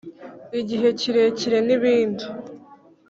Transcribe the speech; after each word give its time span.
igihe 0.59 0.87
kirekire 0.99 1.59
n 1.67 1.69
ibindi 1.75 2.25